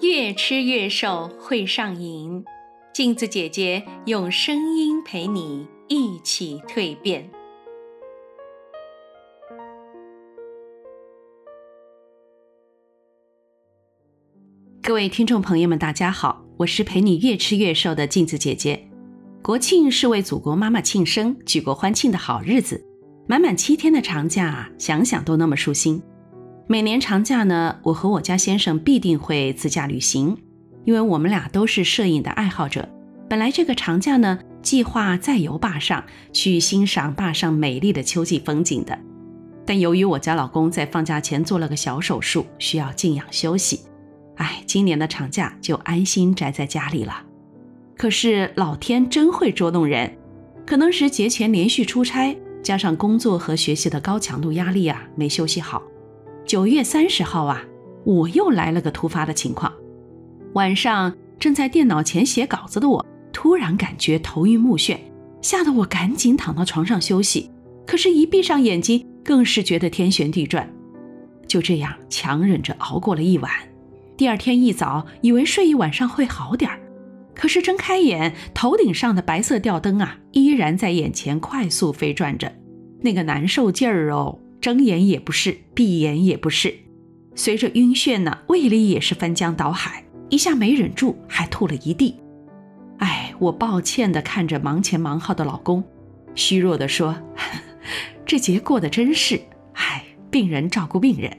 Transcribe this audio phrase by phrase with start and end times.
[0.00, 2.42] 越吃越瘦会上瘾，
[2.94, 7.28] 镜子姐姐用声音陪你一起蜕变。
[14.82, 18.88] 各位听众朋友们，大家好，我是陪你越吃越瘦的镜子姐姐。
[19.42, 22.82] 国庆是为祖国妈妈庆生、举国欢庆的好日子，
[23.28, 26.02] 满满七天的长假，想想都那么舒心。
[26.70, 30.36] 每年长假呢，我和我家先生必定会自驾旅行，
[30.84, 32.88] 因为我们俩都是摄影的爱好者。
[33.28, 38.96] 本来这个长假呢，计划再游坝上去欣赏坝上美丽的秋季风景的，
[39.66, 43.80] 但由于我家老公在放假前做了个小手术，需要静养休息，
[44.36, 47.24] 哎，今年的长假就安心宅在家里了。
[47.96, 50.16] 可是老天真会捉弄人，
[50.64, 55.82] 可能是节前连续出差，加上工作和学习的高强度压力啊，没休息好。
[56.50, 57.62] 九月三十号啊，
[58.02, 59.72] 我又来了个突发的情况。
[60.54, 64.98] 晚上正在电脑前写稿子的我，突然感觉头晕目眩，
[65.40, 67.52] 吓得我赶紧躺到床上休息。
[67.86, 70.68] 可是，一闭上眼睛，更是觉得天旋地转。
[71.46, 73.48] 就这样强忍着熬过了一晚。
[74.16, 76.80] 第二天一早，以为睡一晚上会好点儿，
[77.32, 82.52] 可是睁开眼，头顶上的白色吊灯啊，依然在眼前快速飞转着，
[83.02, 84.36] 那个难受劲儿哦。
[84.60, 86.74] 睁眼也不是，闭眼也不是，
[87.34, 92.16] 随着晕眩呢，胃里也是翻江倒海，一下没忍住，还吐了一地。
[92.98, 95.82] 哎，我抱歉地看着忙前忙后的老公，
[96.34, 97.16] 虚弱地说
[98.26, 99.40] ：“这节过得真是……
[99.72, 101.34] 哎，病人照顾病人。”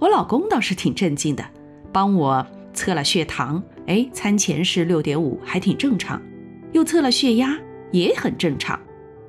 [0.00, 1.44] 我老公倒是挺镇静的，
[1.92, 6.18] 帮我测了血糖，哎，餐前是六点五，还挺正常；
[6.72, 7.58] 又测了血压，
[7.92, 8.80] 也很正常，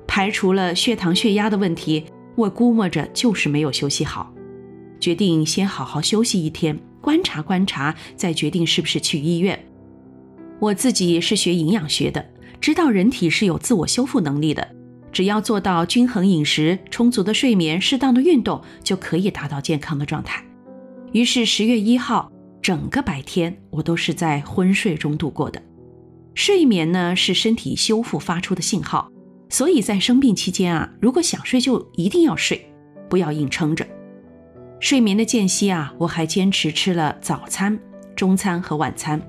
[0.06, 2.06] 排除了血糖、血压的问题。
[2.36, 4.32] 我估摸着就是没有休息好，
[5.00, 9.58] 决定先好好休息一天，观察观察，再决定是不是去医院。
[10.60, 12.24] 我自己是学营养学的，
[12.60, 14.68] 知道人体是有自我修复能力的，
[15.10, 20.44] 只要做到均衡饮食、充足的睡眠、适当的运动，就可以达到健康的状态。
[21.12, 22.30] 于是十月一号
[22.60, 25.62] 整个白天，我都是在昏睡中度过的。
[26.34, 29.10] 睡眠呢，是身体修复发出的信号。
[29.48, 32.68] 所以在生病期间啊，如果想睡就一定要睡，
[33.08, 33.86] 不要硬撑着。
[34.80, 37.78] 睡眠的间隙啊，我还坚持吃了早餐、
[38.14, 39.20] 中餐和晚餐，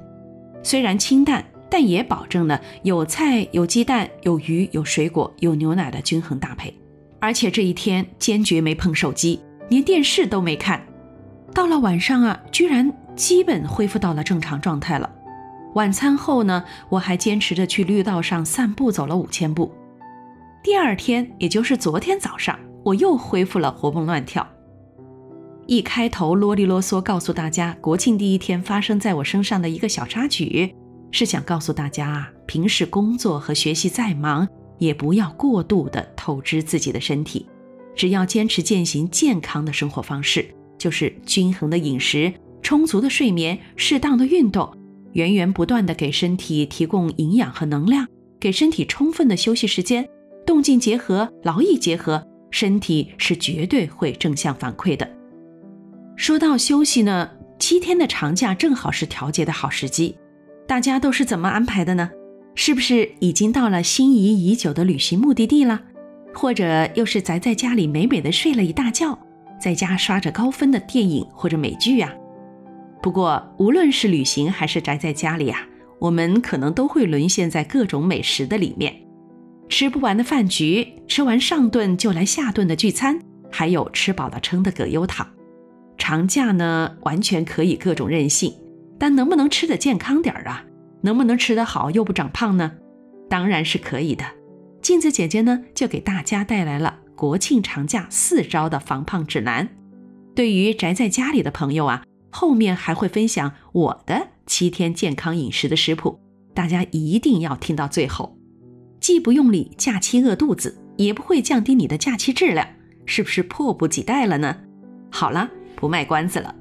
[0.63, 6.73] 虽然清淡，但也保证了有菜、有鸡蛋、有鱼、有水果、有牛奶的均衡搭配。
[7.19, 9.39] 而且这一天坚决没碰手机，
[9.69, 10.85] 连电视都没看。
[11.53, 15.09] 到了晚上啊，居然基本恢复到了正常状态了。
[15.75, 19.71] 晚餐后呢，我还坚持着去绿道上散步，走了五千步。
[20.67, 24.45] 第二天，也就是昨天早上，我又恢复了活蹦乱跳。
[25.65, 30.75] 一开头啰里啰嗦告诉大家国庆第一天发生在我身上的一个小插曲，
[31.09, 34.45] 是想告诉大家啊，平时工作和学习再忙，
[34.77, 37.47] 也不要过度的透支自己的身体，
[37.95, 44.69] 只要坚持践行健康的生活方式，就是均衡的饮食、充足的睡眠、适当的运动，
[45.13, 48.05] 源源不断的给身体提供营养和能量，
[48.37, 50.05] 给身体充分的休息时间。
[50.47, 55.05] 动静结合，劳逸结合，身体是绝对会正向反馈的。
[56.15, 60.17] 说到休息呢，七天的长假正好是调节的好时机。
[60.65, 62.09] 大家都是怎么安排的呢？
[62.55, 65.81] 是不是已经到了心仪已久的旅行目的地了？
[66.33, 69.19] 或者又是宅在家里美美的睡了一大觉，
[69.59, 72.15] 在家刷着高分的电影或者美剧呀？
[73.01, 75.67] 不过无论是旅行还是宅在家里啊，
[75.99, 78.95] 我们可能都会沦陷在各种美食的里面。
[79.69, 83.19] 吃不完的饭局，吃完上顿就来下顿的聚餐，
[83.51, 85.27] 还有吃饱了撑的葛优躺。
[85.97, 88.53] 长假呢，完全可以各种任性，
[88.97, 90.63] 但能不能吃得健康点儿啊？
[91.01, 92.73] 能不能吃得好又不长胖呢？
[93.29, 94.23] 当然是可以的。
[94.81, 99.67] 镜子姐姐呢，就给大家带来了国庆长假四招的防胖指南。
[100.33, 106.19] 对于宅在家里的朋友啊，后面还会分享我的七天健康饮食的食谱，
[106.53, 108.36] 大家一定要听到最后。
[109.07, 112.67] 既不用理假期饿肚子，也不会降低你的假期质量，
[113.05, 114.57] 是不是迫不及待了呢？
[115.09, 116.53] 好了，不卖关子了。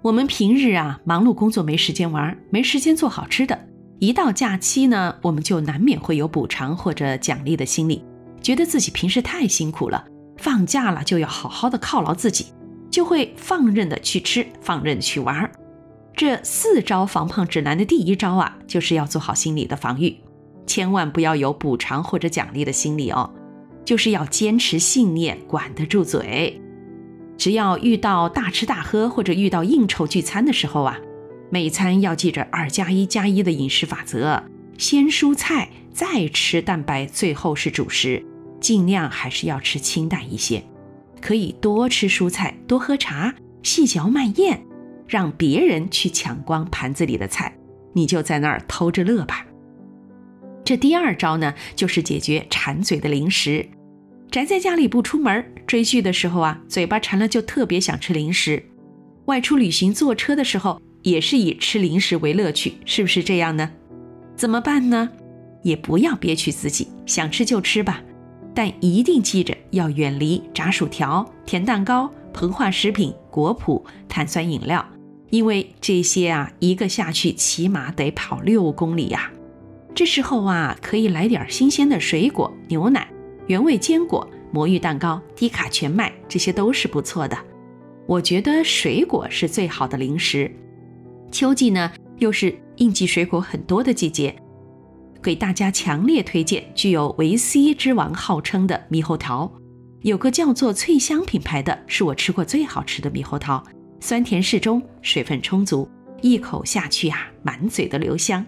[0.00, 3.66] 我们平日啊忙碌工作，没时间玩，没时间做好吃的。
[3.98, 8.04] 一到假期呢，我们就难免会有补偿或者奖励的心理，
[8.40, 12.46] 觉得自己平时太辛苦了，放假了就要好好的犒劳自己，
[12.92, 15.50] 就会放任的去吃，放任去玩。
[16.14, 20.16] 这四招防胖指南的第一招啊，就是要做好心理的防御。
[20.66, 23.30] 千万不要有补偿或者奖励的心理哦，
[23.84, 26.60] 就是要坚持信念，管得住嘴。
[27.38, 30.98] 只要遇到大吃大喝或者遇到应酬聚餐的时候啊，
[31.50, 34.42] 每餐要记着二加一加一的饮食法则，
[34.78, 38.24] 先蔬菜，再吃蛋白，最后是主食。
[38.58, 40.64] 尽量还是要吃清淡一些，
[41.20, 44.62] 可以多吃蔬菜，多喝茶，细嚼慢咽，
[45.06, 47.56] 让别人去抢光盘子里的菜，
[47.92, 49.45] 你就在那儿偷着乐吧。
[50.66, 53.64] 这第二招呢，就是解决馋嘴的零食。
[54.32, 58.60] 宅在家里不出门，追剧的时候啊，嘴巴馋了就特别想吃零食；
[59.26, 63.70] 外出旅行坐车的时候，也是以吃零食为乐趣，是不是这样呢？
[64.34, 65.08] 怎么办呢？
[65.62, 68.02] 也不要憋屈自己，想吃就吃吧，
[68.52, 74.84] 但一定记着要远离炸薯条、甜蛋糕、膨化食品、果脯、碳酸饮料，
[75.30, 79.30] 因为这些啊，一个下去起码得跑六公里呀。
[79.96, 83.08] 这时候啊，可以来点新鲜的水果、牛奶、
[83.46, 87.34] 原味坚果、魔芋蛋糕、低卡全麦，这些都是不错的。
[88.06, 90.54] 我觉得水果是最好的零食。
[91.32, 94.36] 秋季呢，又是应季水果很多的季节，
[95.22, 99.50] 给大家强烈推荐具有维 C 之王号称的猕猴桃。
[100.02, 103.64] 有个叫做脆香品牌的，是我吃过最好吃的猕猴桃，
[104.00, 105.88] 酸甜适中，水分充足，
[106.20, 108.44] 一口下去啊，满嘴的留香。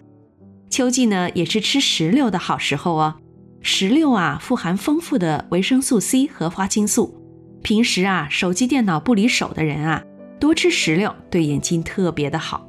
[0.70, 3.14] 秋季呢，也是吃石榴的好时候哦。
[3.60, 7.14] 石榴啊，富含丰富的维生素 C 和花青素。
[7.62, 10.04] 平时啊，手机电脑不离手的人啊，
[10.38, 12.68] 多吃石榴对眼睛特别的好。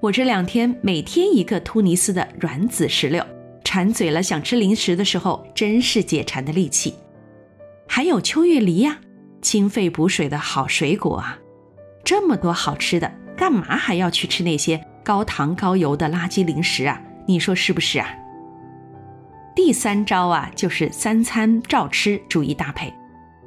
[0.00, 3.24] 我这两天每天一个突尼斯的软籽石榴，
[3.62, 6.94] 馋嘴了想吃零食的时候，真是解馋的利器。
[7.86, 8.98] 还有秋月梨呀，
[9.42, 11.38] 清肺补水的好水果啊。
[12.02, 17.00] 这么多好吃的，干嘛还要去吃那些高糖高油的垃圾零食啊？
[17.30, 18.08] 你说是不是啊？
[19.54, 22.92] 第三招啊，就是三餐照吃，注意搭配。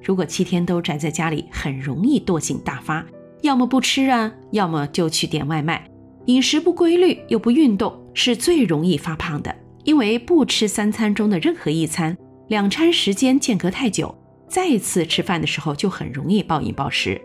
[0.02, 3.04] 如果七天都宅在家里，很容易惰性大发，
[3.42, 5.86] 要么不吃啊，要么就去点外卖。
[6.28, 9.54] 饮食不规律又不运动，是最容易发胖的。
[9.84, 17.20] 因为不吃三餐中的任何一餐，两餐时间间隔太久，再次吃饭的时候就很容易暴饮暴食。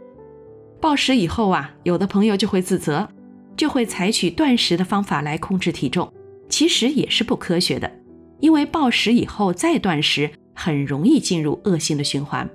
[0.80, 3.08] 暴食以后啊，有的朋友就会自责，
[3.56, 6.12] 就会采取断食的方法来控制体重。
[6.48, 7.90] 其实也是不科学的，
[8.40, 12.48] 因为暴食以后再断食，很容易进入恶性的循环。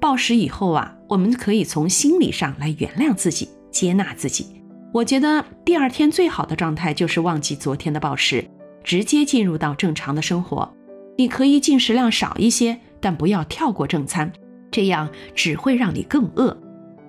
[0.00, 4.46] 暴食以后啊，我们可以从心理上来原谅自己，接纳自己。
[4.92, 8.44] 我觉得第二天最好的状态就是忘记昨天的暴食，
[8.84, 10.72] 直接进入到正常的生活。
[11.16, 14.30] 你可以进食量少一些，但不要跳过正餐，
[14.70, 16.56] 这样只会让你更饿。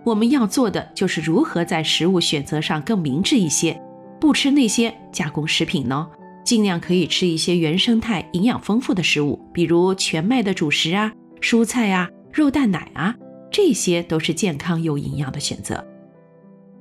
[0.06, 3.82] 我们要做的就是如何在食物选择上更明智一些。
[4.26, 6.10] 不吃那些加工食品呢，
[6.44, 13.16] 尽量可以吃一些原生态、营养丰富的食物，比如全麦的主食啊、蔬菜啊、肉蛋奶啊，
[13.52, 15.86] 这些都是健康又营养的选择。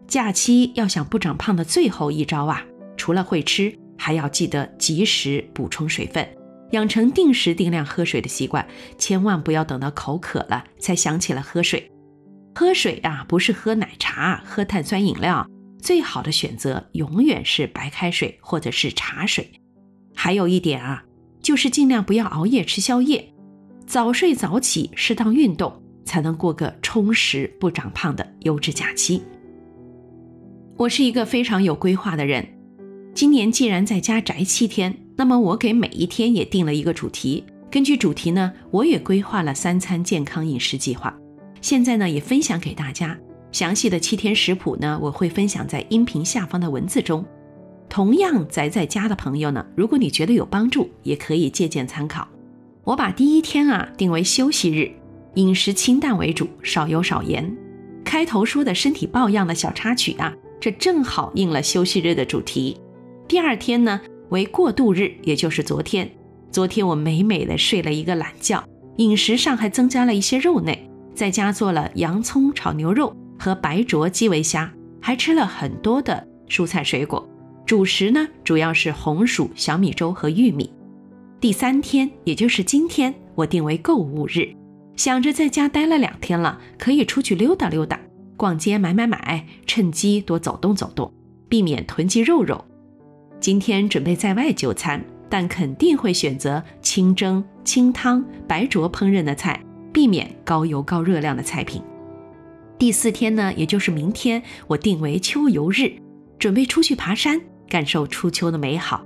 [0.09, 2.65] 假期要想不长胖的最后一招啊，
[2.97, 6.27] 除了会吃，还要记得及时补充水分，
[6.71, 11.91] 养成定时定量喝水的习惯，千万不要等到口渴了才想起了喝水。
[12.55, 15.47] 喝水啊，不是喝奶茶、喝碳酸饮料。
[15.85, 19.51] 最好的选择永远是白开水或者是茶水。
[20.15, 21.05] 还有一点啊，
[21.43, 23.35] 就是尽量不要熬夜吃宵夜，
[23.87, 29.23] 早睡早起，适当运动，才能过个充实不长胖的优质假期。
[30.79, 32.49] 我是一个非常有规划的人，
[33.13, 41.15] 今年既然在家宅七天，那么我给每一天也定了一个主题，根据主题呢，我也规划了三餐健康饮食计划，
[41.61, 43.19] 现在呢也分享给大家。
[43.55, 47.25] 详细的七天食谱呢，我会分享在音频下方的文字中。
[47.89, 52.27] 同样宅在家的朋友呢，如果你觉得有帮助，也可以借鉴参考。
[52.83, 54.91] 我把第一天啊定为休息日，
[55.35, 57.57] 饮食清淡为主，少油少盐。
[58.05, 62.77] 开头说的身体抱恙的小插曲啊，这正好应了休息日的主题。
[63.29, 66.11] 第二天呢为过渡日，也就是昨天。
[66.51, 68.65] 昨天我美美的睡了一个懒觉，
[68.97, 73.15] 饮食上还增加了一些肉类，在家做了洋葱炒牛肉。
[73.39, 77.29] 和白灼基围虾，还吃了很多的蔬菜水果。
[77.67, 80.73] 主食呢，主要是红薯、小米粥和玉米。
[81.41, 84.55] 第三天，也就是今天，我定为购物日，
[84.97, 87.99] 想着在家待了两天了，可以出去溜达溜达，
[88.37, 91.13] 逛街买买买，趁机多走动走动，
[91.49, 92.65] 避免囤积肉肉。
[93.41, 99.63] 今天准备在外就餐，但肯定会选择清蒸、清汤、白灼烹饪的菜，
[99.93, 101.83] 避免高油高热量的菜品。
[102.79, 105.93] 第四天呢，也就是明天，我定为秋游日，
[106.39, 109.05] 准备出去爬山，感受初秋的美好。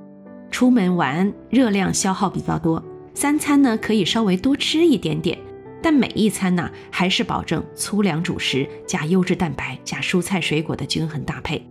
[0.50, 2.82] 出门玩，热量消耗比较多，
[3.12, 5.38] 三餐呢可以稍微多吃一点点，
[5.82, 11.62] 但每一餐呢还是保证粗粮主食加优质蛋白加蔬菜水果的均衡搭配。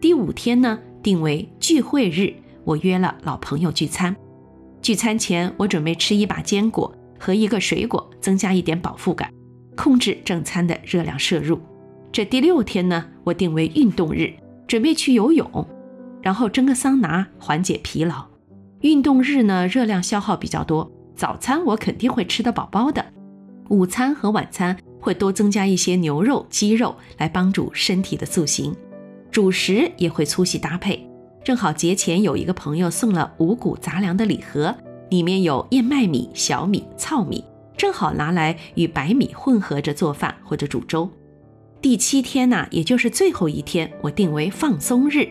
[0.00, 4.14] 第五天呢，定为聚会日，我约了老朋友聚餐。
[4.80, 9.28] 聚餐前，我准备吃一把坚果和一个水果，增加一点饱腹感，
[9.76, 11.60] 控制正餐的热量摄入。
[12.12, 14.32] 这第六天呢，我定为运动日，
[14.66, 15.66] 准备去游泳，
[16.22, 18.24] 然后蒸个桑拿缓解疲劳。
[18.80, 23.04] 运动日呢，热量消耗比较多，早餐我肯定会吃得饱饱的，
[23.68, 28.74] 午餐和晚餐会多增加一些牛肉、鸡肉来帮助身体的塑形。
[29.30, 31.04] 主食也会粗细搭配，
[31.42, 34.72] 正好节前有一个朋友送了五谷杂粮的礼盒，
[35.10, 37.42] 里面有燕麦米、小米、糙米，
[37.76, 41.10] 正好拿来与白米混合着做饭或者煮粥。
[41.80, 45.28] 第七天呢，也就是最后一天，我定为放松日，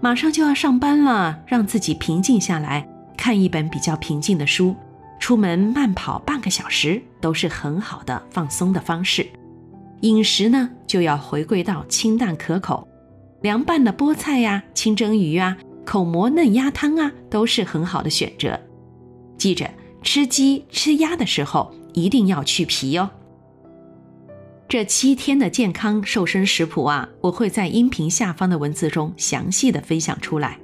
[0.00, 4.76] 马上就要上班了，让自己平静下来，看一本比较平静的书，
[5.18, 9.26] 出门慢跑半个小时都是很好的放松的方式。
[10.02, 12.86] 饮食呢，就要回归到清淡可口。
[13.40, 18.60] 凉拌的菠菜呀、清蒸鱼啊、口蘑嫩鸭汤啊，都是很好的选择。
[19.38, 19.70] 记着，
[20.02, 23.10] 吃鸡吃鸭的时候一定要去皮哦。
[24.68, 30.60] 这七天的健康瘦身食谱啊，我会在音频下方的文字中详细的分享出来。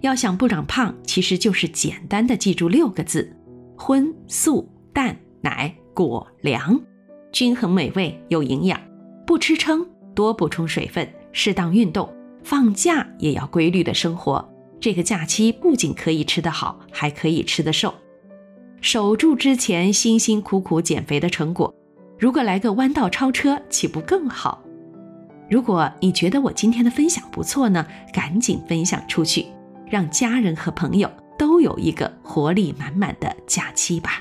[0.00, 3.36] 要想不长胖，其实就是简单的记住六个字：
[3.76, 6.80] 荤素蛋奶果粮，
[7.32, 8.80] 均衡美味有营养，
[9.26, 11.08] 不吃撑，多补充水分。
[11.32, 12.14] 适当运动，
[12.44, 14.46] 放假也要规律的生活。
[14.78, 17.94] 这个假期不仅可以吃得好，还可以吃得瘦。
[18.82, 21.72] 守住之前辛辛苦苦减肥的成果，
[22.18, 24.60] 如果来个弯道超车，岂不更好？
[25.48, 29.46] 如果你觉得我今天的分享不错呢，赶紧分享出去，
[29.86, 31.08] 让家人和朋友
[31.38, 34.20] 都有一个活力满满的假期吧。